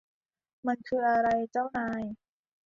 [0.67, 2.01] มันคืออะไร เจ้านาย